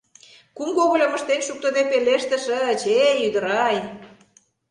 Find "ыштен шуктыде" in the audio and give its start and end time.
1.17-1.83